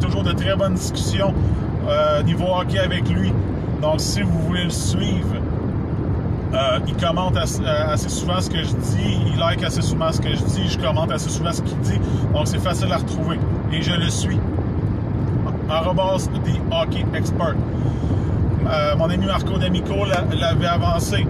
toujours 0.00 0.22
de 0.22 0.32
très 0.32 0.56
bonnes 0.56 0.74
discussions 0.74 1.34
euh, 1.88 2.22
niveau 2.22 2.46
hockey 2.54 2.78
avec 2.78 3.08
lui. 3.08 3.32
Donc, 3.80 4.00
si 4.00 4.22
vous 4.22 4.38
voulez 4.40 4.64
le 4.64 4.70
suivre, 4.70 5.36
euh, 6.52 6.78
il 6.86 6.94
commente 6.96 7.36
euh, 7.36 7.92
assez, 7.92 8.08
souvent 8.08 8.40
ce 8.40 8.50
que 8.50 8.62
je 8.62 8.74
dis, 8.74 9.18
il 9.32 9.38
like 9.38 9.62
assez 9.62 9.82
souvent 9.82 10.12
ce 10.12 10.20
que 10.20 10.28
je 10.30 10.42
dis, 10.44 10.68
je 10.68 10.78
commente 10.78 11.10
assez 11.10 11.30
souvent 11.30 11.52
ce 11.52 11.62
qu'il 11.62 11.78
dit. 11.78 11.98
Donc, 12.34 12.46
c'est 12.46 12.58
facile 12.58 12.92
à 12.92 12.98
retrouver. 12.98 13.38
Et 13.72 13.82
je 13.82 13.92
le 13.92 14.10
suis. 14.10 14.38
Arrobas 15.68 16.26
The 16.26 16.72
Hockey 16.72 17.04
Expert. 17.14 17.54
Mon 18.98 19.10
ami 19.10 19.26
Marco 19.26 19.58
D'Amico 19.58 20.04
l'avait 20.04 20.66
avancé 20.66 21.26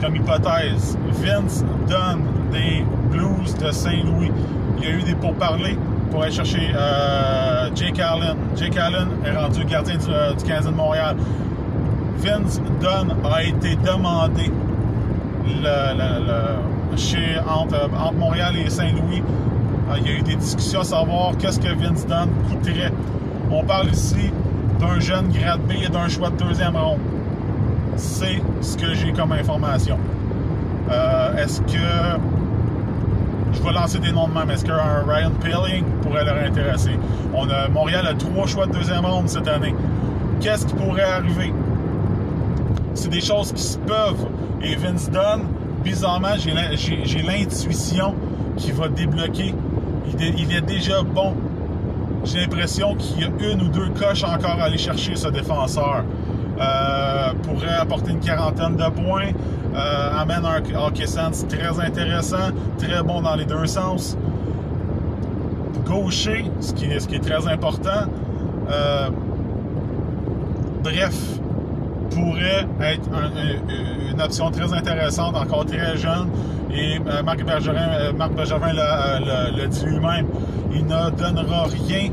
comme 0.00 0.16
hypothèse. 0.16 0.96
Vince 1.22 1.64
donne 1.88 2.24
des 2.52 2.84
Blues 3.10 3.54
de 3.56 3.70
Saint-Louis. 3.70 4.30
Il 4.78 4.84
y 4.84 4.86
a 4.86 4.90
eu 4.90 5.02
des 5.02 5.14
pourparlers 5.14 5.76
pour 6.10 6.22
aller 6.22 6.32
chercher 6.32 6.72
euh, 6.74 7.70
Jake 7.74 7.98
Allen. 7.98 8.36
Jake 8.56 8.76
Allen 8.76 9.08
est 9.24 9.36
rendu 9.36 9.64
gardien 9.64 9.96
du, 9.96 10.06
euh, 10.08 10.32
Canadien 10.46 10.70
de 10.70 10.76
Montréal. 10.76 11.16
Vince 12.18 12.60
Dunn 12.80 13.14
a 13.24 13.42
été 13.42 13.76
demandé 13.76 14.50
chez, 16.96 17.38
entre, 17.46 17.90
Montréal 18.16 18.54
et 18.64 18.70
Saint-Louis. 18.70 19.22
Il 19.96 20.06
y 20.06 20.10
a 20.10 20.18
eu 20.18 20.22
des 20.22 20.36
discussions 20.36 20.80
à 20.80 20.84
savoir 20.84 21.36
qu'est-ce 21.36 21.60
que 21.60 21.68
Vince 21.68 22.06
Dunn 22.06 22.28
coûterait. 22.48 22.92
On 23.50 23.62
parle 23.64 23.90
ici 23.90 24.30
d'un 24.80 24.98
jeune 25.00 25.28
grade 25.28 25.60
B 25.62 25.72
et 25.84 25.88
d'un 25.88 26.08
choix 26.08 26.30
de 26.30 26.36
deuxième 26.36 26.76
ronde. 26.76 27.00
C'est 27.96 28.40
ce 28.60 28.76
que 28.76 28.94
j'ai 28.94 29.12
comme 29.12 29.32
information. 29.32 29.98
Euh, 30.90 31.36
est-ce 31.36 31.60
que 31.62 32.20
je 33.52 33.62
vais 33.62 33.72
lancer 33.72 33.98
des 33.98 34.12
noms 34.12 34.28
de 34.28 34.34
même? 34.34 34.50
Est-ce 34.50 34.64
qu'un 34.64 35.04
Ryan 35.06 35.30
Peeling 35.40 35.84
pourrait 36.02 36.24
leur 36.24 36.36
intéresser? 36.36 36.98
On 37.34 37.48
a, 37.48 37.68
Montréal 37.68 38.06
a 38.06 38.14
trois 38.14 38.46
choix 38.46 38.66
de 38.66 38.72
deuxième 38.72 39.04
ronde 39.04 39.28
cette 39.28 39.48
année. 39.48 39.74
Qu'est-ce 40.40 40.66
qui 40.66 40.74
pourrait 40.74 41.02
arriver? 41.02 41.52
C'est 42.94 43.10
des 43.10 43.20
choses 43.20 43.52
qui 43.52 43.62
se 43.62 43.78
peuvent. 43.78 44.26
Et 44.62 44.76
Vince 44.76 45.10
Dunn, 45.10 45.42
bizarrement, 45.82 46.36
j'ai 46.36 47.22
l'intuition 47.22 48.14
qu'il 48.56 48.74
va 48.74 48.88
débloquer. 48.88 49.54
Il, 50.18 50.54
est 50.54 50.60
déjà 50.60 51.02
bon. 51.02 51.34
J'ai 52.24 52.40
l'impression 52.40 52.94
qu'il 52.94 53.20
y 53.20 53.24
a 53.24 53.52
une 53.52 53.62
ou 53.62 53.68
deux 53.68 53.88
coches 53.90 54.24
encore 54.24 54.60
à 54.60 54.64
aller 54.64 54.78
chercher, 54.78 55.16
ce 55.16 55.28
défenseur. 55.28 56.04
Euh, 56.60 57.32
pourrait 57.42 57.74
apporter 57.80 58.12
une 58.12 58.20
quarantaine 58.20 58.76
de 58.76 58.88
points. 58.90 59.32
Euh, 59.74 60.20
amène 60.20 60.44
un 60.44 60.86
hockey 60.86 61.06
sense 61.06 61.46
très 61.48 61.80
intéressant, 61.84 62.52
très 62.78 63.02
bon 63.02 63.22
dans 63.22 63.34
les 63.34 63.44
deux 63.44 63.66
sens. 63.66 64.16
Gaucher, 65.84 66.44
ce 66.60 66.72
qui 66.72 66.86
est, 66.86 67.00
ce 67.00 67.08
qui 67.08 67.16
est 67.16 67.24
très 67.24 67.48
important. 67.48 68.08
Euh, 68.70 69.08
bref, 70.82 71.16
pourrait 72.10 72.66
être 72.82 73.08
une 74.12 74.22
option 74.22 74.50
très 74.50 74.72
intéressante, 74.72 75.36
encore 75.36 75.66
très 75.66 75.96
jeune. 75.96 76.28
Et 76.72 76.98
Marc 77.24 77.44
Bergerin, 77.44 78.12
Marc 78.16 78.32
l'a 78.36 79.66
dit 79.66 79.86
lui-même, 79.86 80.26
il 80.72 80.86
ne 80.86 81.10
donnera 81.10 81.64
rien 81.64 82.10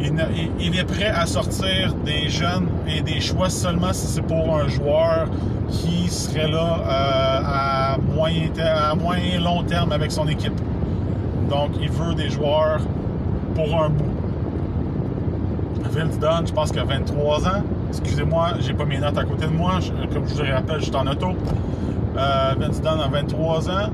il, 0.00 0.78
est 0.78 0.84
prêt 0.84 1.08
à 1.08 1.26
sortir 1.26 1.94
des 2.04 2.28
jeunes 2.28 2.68
et 2.88 3.00
des 3.00 3.20
choix 3.20 3.50
seulement 3.50 3.92
si 3.92 4.06
c'est 4.06 4.22
pour 4.22 4.56
un 4.56 4.68
joueur 4.68 5.28
qui 5.70 6.08
serait 6.08 6.48
là 6.48 6.78
euh, 6.78 7.40
à, 7.44 7.96
moyen 8.14 8.50
à 8.58 8.94
moyen 8.94 9.40
long 9.40 9.62
terme 9.62 9.92
avec 9.92 10.12
son 10.12 10.28
équipe. 10.28 10.58
Donc, 11.50 11.70
il 11.80 11.90
veut 11.90 12.14
des 12.14 12.28
joueurs 12.28 12.80
pour 13.54 13.82
un 13.82 13.88
bout. 13.88 14.04
Vince 15.90 16.18
Dunn, 16.18 16.46
je 16.46 16.52
pense 16.52 16.70
qu'il 16.70 16.80
a 16.80 16.84
23 16.84 17.48
ans. 17.48 17.62
Excusez-moi, 17.88 18.54
j'ai 18.60 18.74
pas 18.74 18.84
mes 18.84 18.98
notes 18.98 19.16
à 19.16 19.24
côté 19.24 19.46
de 19.46 19.52
moi. 19.52 19.78
comme 20.12 20.28
je 20.28 20.34
vous 20.34 20.42
le 20.42 20.52
rappelle, 20.52 20.80
je 20.80 20.84
suis 20.86 20.96
en 20.96 21.06
auto. 21.06 21.28
Euh, 22.16 22.54
Vince 22.58 22.82
a 22.84 23.08
23 23.08 23.70
ans. 23.70 23.90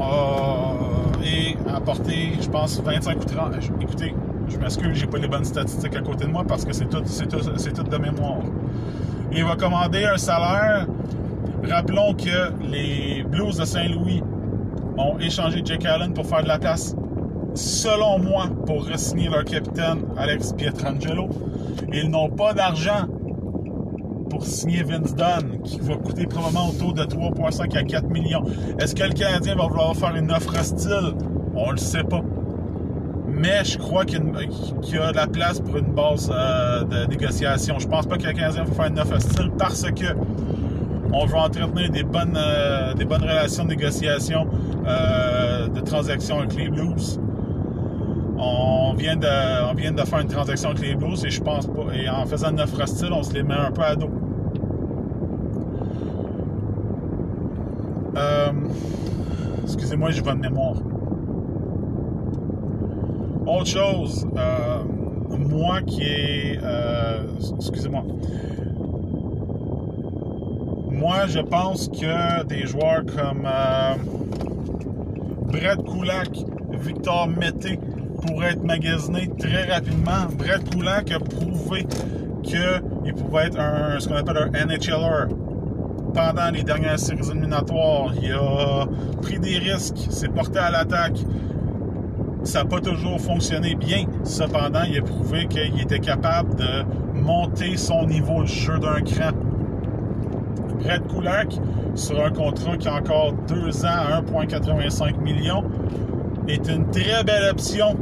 Euh, 0.00 1.24
et 1.24 1.56
a 1.72 1.80
porté, 1.80 2.32
je 2.40 2.48
pense, 2.48 2.80
25 2.80 3.16
ou 3.16 3.24
30. 3.24 3.54
Écoutez, 3.80 4.14
je 4.50 4.58
m'excuse, 4.58 4.94
j'ai 4.94 5.06
pas 5.06 5.18
les 5.18 5.28
bonnes 5.28 5.44
statistiques 5.44 5.96
à 5.96 6.00
côté 6.00 6.24
de 6.26 6.30
moi 6.30 6.44
parce 6.46 6.64
que 6.64 6.72
c'est 6.72 6.88
tout, 6.88 7.00
tout, 7.00 7.70
tout 7.74 7.82
de 7.82 7.96
mémoire. 7.98 8.38
Il 9.32 9.44
va 9.44 9.56
commander 9.56 10.04
un 10.04 10.16
salaire. 10.16 10.86
Rappelons 11.64 12.14
que 12.14 12.52
les 12.70 13.24
Blues 13.24 13.56
de 13.56 13.64
Saint-Louis 13.64 14.22
ont 14.96 15.18
échangé 15.18 15.62
Jake 15.64 15.84
Allen 15.84 16.14
pour 16.14 16.26
faire 16.26 16.42
de 16.42 16.48
la 16.48 16.58
place, 16.58 16.94
selon 17.54 18.18
moi, 18.18 18.46
pour 18.66 18.86
re-signer 18.86 19.28
leur 19.28 19.44
capitaine 19.44 20.04
Alex 20.16 20.52
Pietrangelo. 20.52 21.28
Ils 21.92 22.08
n'ont 22.08 22.30
pas 22.30 22.54
d'argent 22.54 23.06
pour 24.30 24.44
signer 24.44 24.82
Vince 24.82 25.14
Dunn, 25.14 25.60
qui 25.64 25.80
va 25.80 25.96
coûter 25.96 26.26
probablement 26.26 26.68
autour 26.68 26.92
de 26.92 27.02
3,5 27.02 27.76
à 27.76 27.82
4 27.82 28.08
millions. 28.08 28.44
Est-ce 28.78 28.94
que 28.94 29.02
le 29.02 29.12
Canadien 29.12 29.56
va 29.56 29.66
vouloir 29.66 29.96
faire 29.96 30.14
une 30.14 30.30
offre 30.30 30.58
hostile? 30.58 31.14
On 31.54 31.70
le 31.70 31.78
sait 31.78 32.04
pas 32.04 32.22
mais 33.38 33.64
je 33.64 33.78
crois 33.78 34.04
qu'il 34.04 34.18
y, 34.18 34.98
a 34.98 35.12
de 35.12 35.16
la 35.16 35.26
place 35.26 35.60
pour 35.60 35.76
une 35.76 35.92
base 35.92 36.30
euh, 36.32 36.82
de 36.84 37.06
négociation. 37.06 37.78
Je 37.78 37.86
pense 37.86 38.06
pas 38.06 38.16
que 38.16 38.26
le 38.26 38.32
Canadien 38.32 38.64
va 38.64 38.72
faire 38.72 38.86
une 38.86 38.98
offre 38.98 39.14
hostile 39.14 39.50
parce 39.56 39.82
que 39.92 40.06
on 41.12 41.24
veut 41.24 41.36
entretenir 41.36 41.90
des 41.90 42.02
bonnes, 42.02 42.36
euh, 42.36 42.92
relations 42.98 43.64
de 43.64 43.70
négociation, 43.70 44.46
euh, 44.86 45.68
de 45.68 45.80
transaction 45.80 46.40
avec 46.40 46.54
les 46.54 46.68
Blues. 46.68 47.20
On 48.36 48.94
vient, 48.94 49.16
de, 49.16 49.70
on 49.70 49.74
vient 49.74 49.92
de 49.92 50.02
faire 50.02 50.20
une 50.20 50.28
transaction 50.28 50.70
avec 50.70 50.82
les 50.82 50.94
Blues 50.94 51.24
et 51.24 51.30
je 51.30 51.40
pense 51.40 51.66
pas. 51.66 51.94
Et 51.94 52.08
en 52.08 52.26
faisant 52.26 52.50
une 52.50 52.60
offre 52.60 52.82
hostile, 52.82 53.12
on 53.12 53.22
se 53.22 53.32
les 53.32 53.42
met 53.42 53.54
un 53.54 53.70
peu 53.70 53.82
à 53.82 53.96
dos. 53.96 54.10
Excusez-moi, 59.64 60.10
j'ai 60.10 60.22
pas 60.22 60.34
de 60.34 60.40
mémoire. 60.40 60.74
Autre 63.48 63.66
chose, 63.66 64.26
euh, 64.36 64.82
moi 65.38 65.80
qui 65.80 66.02
est... 66.02 66.60
Euh, 66.62 67.22
excusez-moi. 67.56 68.02
Moi, 70.90 71.26
je 71.28 71.38
pense 71.38 71.88
que 71.88 72.44
des 72.44 72.66
joueurs 72.66 73.06
comme 73.06 73.46
euh, 73.46 73.94
Brett 75.46 75.82
Kulak, 75.82 76.28
Victor 76.72 77.28
Mété 77.28 77.80
pourraient 78.20 78.50
être 78.50 78.64
magasinés 78.64 79.30
très 79.38 79.64
rapidement. 79.64 80.26
Brett 80.36 80.68
Kulak 80.68 81.10
a 81.10 81.18
prouvé 81.18 81.86
qu'il 82.42 83.14
pouvait 83.14 83.46
être 83.46 83.58
un, 83.58 83.98
ce 83.98 84.08
qu'on 84.08 84.16
appelle 84.16 84.36
un 84.36 84.66
NHLer 84.66 85.34
pendant 86.12 86.50
les 86.52 86.64
dernières 86.64 86.98
séries 86.98 87.30
éliminatoires. 87.30 88.12
Il 88.22 88.30
a 88.30 88.86
pris 89.22 89.38
des 89.38 89.56
risques, 89.56 89.96
s'est 90.10 90.28
porté 90.28 90.58
à 90.58 90.70
l'attaque. 90.70 91.18
Ça 92.44 92.60
n'a 92.60 92.64
pas 92.64 92.80
toujours 92.80 93.20
fonctionné 93.20 93.74
bien. 93.74 94.04
Cependant, 94.24 94.82
il 94.88 94.98
a 94.98 95.02
prouvé 95.02 95.46
qu'il 95.46 95.80
était 95.80 95.98
capable 95.98 96.54
de 96.54 96.84
monter 97.14 97.76
son 97.76 98.06
niveau 98.06 98.42
de 98.42 98.48
jeu 98.48 98.78
d'un 98.78 99.00
cran. 99.02 99.30
Brett 100.80 101.06
Kulak, 101.08 101.58
sur 101.94 102.24
un 102.24 102.30
contrat 102.30 102.76
qui 102.76 102.88
a 102.88 102.94
encore 102.94 103.32
deux 103.48 103.84
ans 103.84 103.88
à 103.88 104.22
1,85 104.22 105.20
millions, 105.20 105.64
est 106.46 106.66
une 106.68 106.88
très 106.90 107.24
belle 107.24 107.50
option 107.50 107.96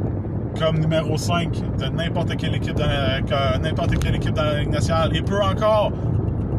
comme 0.59 0.79
numéro 0.79 1.17
5 1.17 1.77
de 1.77 1.85
n'importe 1.87 2.35
quelle 2.37 2.55
équipe 2.55 2.75
dans, 2.75 3.61
n'importe 3.61 3.97
quelle 3.99 4.15
équipe 4.15 4.35
la 4.35 4.59
Ligue 4.59 4.71
nationale. 4.71 5.11
Il 5.13 5.23
peut 5.23 5.41
encore 5.41 5.91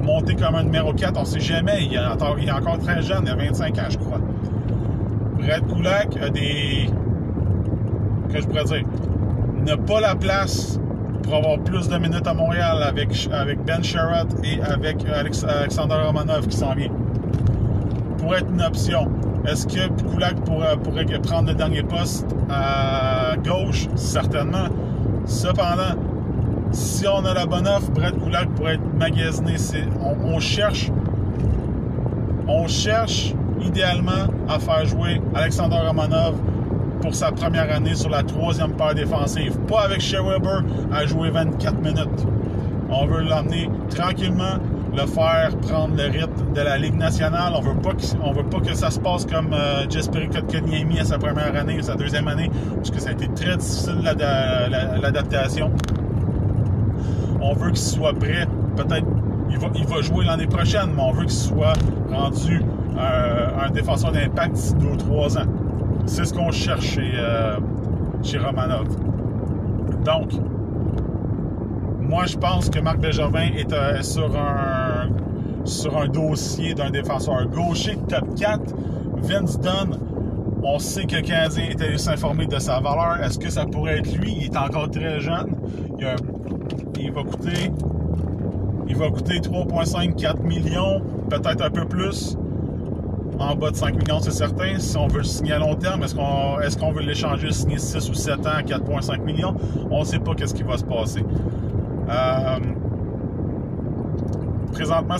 monter 0.02 0.34
comme 0.34 0.54
un 0.54 0.64
numéro 0.64 0.92
4, 0.92 1.16
on 1.16 1.20
ne 1.20 1.26
sait 1.26 1.40
jamais. 1.40 1.84
Il 1.84 1.94
est, 1.94 2.50
encore, 2.50 2.78
très 2.78 3.02
jeune, 3.02 3.24
il 3.24 3.30
a 3.30 3.36
25 3.36 3.78
ans, 3.78 3.82
je 3.88 3.98
crois. 3.98 4.20
Brett 5.38 5.66
Kulak 5.66 6.16
a 6.20 6.30
des 6.30 6.90
que 8.28 8.40
je 8.40 8.46
pourrais 8.46 8.64
dire, 8.64 8.84
n'a 9.66 9.76
pas 9.76 10.00
la 10.00 10.14
place 10.14 10.78
pour 11.22 11.36
avoir 11.36 11.58
plus 11.58 11.88
de 11.88 11.98
minutes 11.98 12.26
à 12.26 12.34
Montréal 12.34 12.82
avec, 12.82 13.28
avec 13.32 13.62
Ben 13.64 13.82
Sherratt 13.82 14.28
et 14.44 14.60
avec 14.62 15.04
Alexander 15.04 15.96
Romanov 16.06 16.46
qui 16.46 16.56
s'en 16.56 16.74
vient. 16.74 16.92
Pourrait 18.18 18.38
être 18.38 18.50
une 18.50 18.62
option. 18.62 19.08
Est-ce 19.46 19.66
que 19.66 19.88
Kulak 20.10 20.36
pourrait, 20.44 20.76
prendre 21.22 21.48
le 21.48 21.54
dernier 21.54 21.82
poste 21.82 22.26
à 22.50 23.34
gauche? 23.44 23.88
Certainement. 23.94 24.68
Cependant, 25.26 25.96
si 26.72 27.06
on 27.06 27.24
a 27.24 27.34
la 27.34 27.46
bonne 27.46 27.68
offre, 27.68 27.90
Brett 27.90 28.14
Kulak 28.22 28.48
pourrait 28.50 28.74
être 28.74 28.94
magasiné. 28.98 29.56
On, 30.02 30.34
on, 30.34 30.40
cherche 30.40 30.90
on 32.46 32.66
cherche 32.66 33.34
idéalement 33.60 34.32
à 34.48 34.58
faire 34.58 34.86
jouer 34.86 35.20
Alexander 35.34 35.76
Romanov 35.76 36.34
pour 37.00 37.14
sa 37.14 37.32
première 37.32 37.74
année 37.74 37.94
sur 37.94 38.10
la 38.10 38.22
troisième 38.22 38.72
paire 38.72 38.94
défensive. 38.94 39.56
Pas 39.68 39.82
avec 39.82 40.00
Shea 40.00 40.22
Weber 40.22 40.62
à 40.92 41.06
jouer 41.06 41.30
24 41.30 41.80
minutes. 41.80 42.26
On 42.90 43.06
veut 43.06 43.22
l'emmener 43.22 43.68
tranquillement 43.90 44.58
le 44.96 45.06
faire 45.06 45.56
prendre 45.60 45.94
le 45.96 46.04
rythme 46.04 46.52
de 46.54 46.60
la 46.60 46.78
Ligue 46.78 46.96
nationale. 46.96 47.52
On 47.54 47.60
veut 47.60 47.74
pas 47.74 47.90
que, 47.90 48.02
veut 48.36 48.48
pas 48.48 48.60
que 48.60 48.74
ça 48.74 48.90
se 48.90 48.98
passe 48.98 49.26
comme 49.26 49.52
euh, 49.52 49.88
Jesperi 49.88 50.28
à 50.98 51.04
sa 51.04 51.18
première 51.18 51.54
année 51.54 51.78
ou 51.78 51.82
sa 51.82 51.94
deuxième 51.94 52.28
année, 52.28 52.50
parce 52.74 52.90
que 52.90 53.00
ça 53.00 53.10
a 53.10 53.12
été 53.12 53.28
très 53.28 53.56
difficile 53.56 54.00
l'adaptation. 55.02 55.70
On 57.40 57.52
veut 57.54 57.68
qu'il 57.68 57.78
soit 57.78 58.14
prêt. 58.14 58.46
Peut-être 58.76 59.06
il 59.50 59.58
va, 59.58 59.68
il 59.74 59.86
va 59.86 60.02
jouer 60.02 60.24
l'année 60.24 60.46
prochaine, 60.46 60.90
mais 60.94 61.02
on 61.02 61.12
veut 61.12 61.24
qu'il 61.24 61.32
soit 61.32 61.74
rendu 62.10 62.62
euh, 62.98 63.48
un 63.64 63.70
défenseur 63.70 64.12
d'impact 64.12 64.54
d'ici 64.54 64.74
deux 64.74 64.88
ou 64.88 64.96
trois 64.96 65.38
ans. 65.38 65.46
C'est 66.08 66.24
ce 66.24 66.32
qu'on 66.32 66.50
cherche 66.50 66.94
chez, 66.94 67.12
euh, 67.14 67.58
chez 68.22 68.38
Romanov. 68.38 68.88
Donc, 70.04 70.32
moi, 72.00 72.24
je 72.24 72.36
pense 72.38 72.70
que 72.70 72.80
Marc 72.80 72.98
Bergevin 72.98 73.52
est 73.54 73.72
euh, 73.72 74.02
sur, 74.02 74.34
un, 74.34 76.08
dossier 76.08 76.72
d'un 76.72 76.90
défenseur 76.90 77.46
gaucher 77.48 77.98
top 78.08 78.34
4. 78.36 78.60
Vince 79.18 79.60
Dunn, 79.60 79.98
on 80.62 80.78
sait 80.78 81.04
que 81.04 81.16
le 81.16 81.22
est 81.22 81.82
allé 81.82 81.98
s'informer 81.98 82.46
de 82.46 82.58
sa 82.58 82.80
valeur. 82.80 83.22
Est-ce 83.22 83.38
que 83.38 83.50
ça 83.50 83.66
pourrait 83.66 83.98
être 83.98 84.16
lui? 84.16 84.34
Il 84.40 84.44
est 84.44 84.56
encore 84.56 84.90
très 84.90 85.20
jeune. 85.20 85.54
Il, 86.98 87.12
va 87.12 87.22
coûter 87.22 87.70
il 88.88 88.96
va 88.96 89.10
coûter 89.10 89.40
3,5-4 89.40 90.42
millions, 90.42 91.02
peut-être 91.28 91.62
un 91.62 91.70
peu 91.70 91.84
plus. 91.84 92.38
En 93.38 93.54
bas 93.54 93.70
de 93.70 93.76
5 93.76 93.94
millions, 93.94 94.20
c'est 94.20 94.32
certain. 94.32 94.78
Si 94.78 94.96
on 94.96 95.06
veut 95.06 95.18
le 95.18 95.24
signer 95.24 95.52
à 95.52 95.58
long 95.58 95.74
terme, 95.76 96.02
est-ce 96.02 96.14
qu'on 96.76 96.92
veut 96.92 97.02
l'échanger, 97.02 97.52
signer 97.52 97.78
6 97.78 98.10
ou 98.10 98.14
7 98.14 98.40
ans 98.40 98.50
à 98.58 98.62
4,5 98.62 99.22
millions? 99.22 99.54
On 99.90 100.00
ne 100.00 100.04
sait 100.04 100.18
pas 100.18 100.34
qu'est-ce 100.34 100.54
qui 100.54 100.64
va 100.64 100.76
se 100.76 100.84
passer. 100.84 101.24
Euh, 102.10 102.58
présentement, 104.72 105.16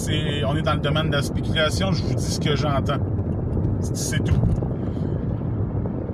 on 0.49 0.57
est 0.57 0.63
dans 0.63 0.75
le 0.75 0.81
domaine 0.81 1.11
de 1.11 1.17
la 1.17 1.23
spéculation. 1.23 1.93
Je 1.93 2.03
vous 2.03 2.15
dis 2.15 2.25
ce 2.25 2.41
que 2.41 2.57
j'entends. 2.57 2.99
C'est 3.81 4.25
tout. 4.25 4.41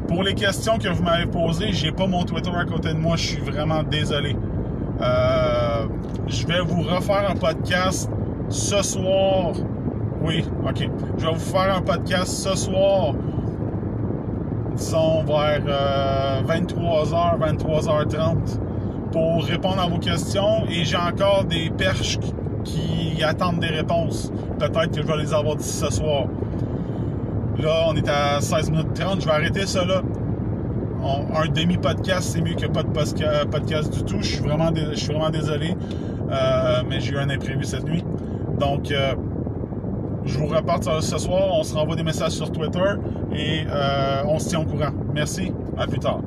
Pour 0.08 0.23
les 0.23 0.34
questions 0.34 0.76
que 0.78 0.88
vous 0.88 1.02
m'avez 1.02 1.26
posées, 1.26 1.73
j'ai 1.73 1.90
pas 1.90 2.06
mon 2.06 2.25
Twitter 2.25 2.50
à 2.54 2.64
côté 2.66 2.88
de 2.92 2.99
moi. 2.99 3.16
Je 3.16 3.26
suis 3.26 3.40
vraiment 3.40 3.82
désolé. 3.82 4.37
Euh, 5.00 5.87
je 6.26 6.46
vais 6.46 6.61
vous 6.61 6.82
refaire 6.82 7.30
un 7.30 7.34
podcast 7.34 8.11
ce 8.50 8.82
soir. 8.82 9.54
Oui, 10.25 10.43
ok. 10.66 10.88
Je 11.19 11.26
vais 11.26 11.33
vous 11.33 11.38
faire 11.38 11.76
un 11.76 11.83
podcast 11.83 12.28
ce 12.28 12.57
soir. 12.57 13.12
Disons 14.75 15.23
vers 15.25 15.61
23h, 16.47 17.35
euh, 17.35 17.52
23h30 17.52 18.37
pour 19.12 19.45
répondre 19.45 19.81
à 19.81 19.87
vos 19.87 19.99
questions 19.99 20.64
et 20.71 20.85
j'ai 20.85 20.97
encore 20.97 21.45
des 21.45 21.69
perches 21.69 22.19
qui, 22.64 23.23
attendent 23.23 23.61
des 23.61 23.69
réponses. 23.69 24.33
Peut-être 24.59 24.90
que 24.90 25.02
je 25.02 25.07
vais 25.07 25.19
les 25.19 25.35
avoir 25.35 25.57
d'ici 25.57 25.78
ce 25.78 25.90
soir. 25.93 26.25
Là, 27.59 27.85
on 27.88 27.95
est 27.95 28.09
à 28.09 28.40
16 28.40 28.71
minutes 28.71 28.95
30. 28.95 29.21
Je 29.21 29.26
vais 29.26 29.33
arrêter 29.33 29.66
cela. 29.66 30.00
un 31.35 31.49
demi-podcast, 31.49 32.31
c'est 32.33 32.40
mieux 32.40 32.54
que 32.54 32.66
pas 32.66 32.83
de 32.83 33.45
podcast 33.47 33.93
du 33.93 34.02
tout. 34.04 34.19
Je 34.21 34.37
suis 34.37 34.43
vraiment, 34.43 34.71
je 34.75 35.07
vraiment 35.07 35.31
désolé. 35.31 35.76
Euh, 36.31 36.83
mais 36.88 37.00
j'ai 37.00 37.12
eu 37.12 37.19
un 37.19 37.28
imprévu 37.28 37.64
cette 37.64 37.85
nuit. 37.85 38.04
Donc, 38.59 38.90
euh, 38.90 39.14
je 40.25 40.38
vous 40.38 40.47
reparte 40.47 40.88
ce 41.00 41.19
soir. 41.19 41.49
On 41.52 41.62
se 41.62 41.75
renvoie 41.75 41.97
des 41.97 42.02
messages 42.02 42.33
sur 42.33 42.50
Twitter 42.50 42.95
et 43.35 43.64
euh, 43.69 44.23
on 44.26 44.38
se 44.38 44.49
tient 44.49 44.61
au 44.61 44.64
courant. 44.64 44.93
Merci. 45.14 45.52
À 45.76 45.87
plus 45.87 45.99
tard. 45.99 46.21